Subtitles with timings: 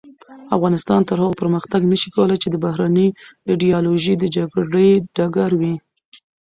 [0.55, 3.15] افغانستان تر هغو پرمختګ نشي کولای چې د بهرنیو
[3.49, 5.73] ایډیالوژیو د جګړې ډګر وي.